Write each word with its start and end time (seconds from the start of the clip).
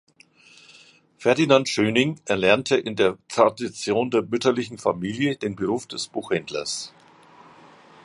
Ferdinand 1.19 1.69
Schöningh 1.69 2.19
erlernte 2.25 2.75
in 2.75 2.95
der 2.95 3.19
Tradition 3.27 4.09
der 4.09 4.23
mütterlichen 4.23 4.79
Familie 4.79 5.35
den 5.37 5.55
Beruf 5.55 5.85
des 5.85 6.07
Buchhändlers. 6.07 6.91